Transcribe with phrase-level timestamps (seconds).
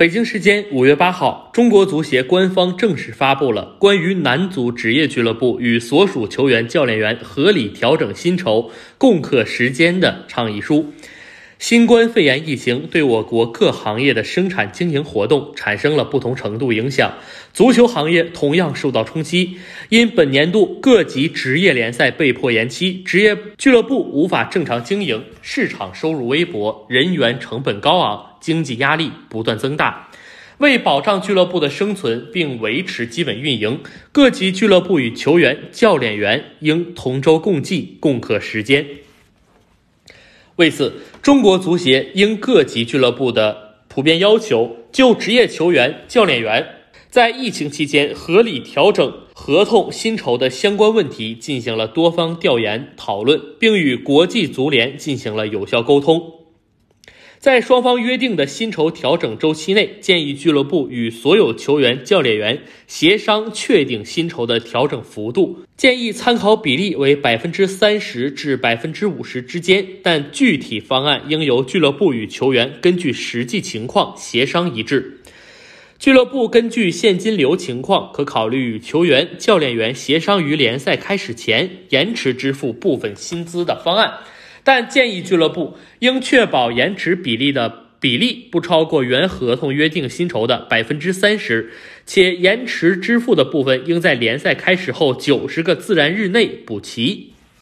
[0.00, 10.94] 北京时间五月八号，中国足协官方正式发布了关于男足职业俱乐部与所属球员、教练员合理调整薪酬、共克时间的倡议书。
[11.60, 17.12] 新冠肺炎疫情对我国各行业的生产经营活动产生了不同程度影响，
[17.52, 19.58] 足球行业同样受到冲击。
[19.90, 30.08] 因本年度各级职业联赛被迫延期，职业俱乐部无法正常经营，市场收入微薄，人员成本高昂，经济压力不断增大。
[30.56, 33.80] 为保障俱乐部的生存并维持基本运营，
[34.12, 38.86] 各级俱乐部与球员、教练员应同舟共济，共克时艰。
[40.60, 40.92] 为此，
[41.22, 46.66] 中国足协应各级俱乐部的普遍要求，就职业球员、教练员
[47.08, 56.39] 在疫情期间合理调整合同薪酬的相关问题进行了多方调研讨论，并与国际足联进行了有效沟通。
[57.40, 75.22] 在双方约定的薪酬调整周期内，建议俱乐部与所有球员、教练员协商确定薪酬的调整幅度，建议参考比例为百分之三十至百分之五十之间，但具体方案应由俱乐部与球员根据实际情况协商一致。
[75.98, 84.12] 俱乐部根据现金流情况，可考虑与球员、教练员协商于联赛开始前延迟支付部分薪资的方案。
[84.72, 91.72] 但建议俱乐部应确保延迟比例的比例不超过原合同约定薪酬的百分之三十，
[92.06, 97.32] 且延迟支付的部分应在联赛开始后九十个自然日内补齐。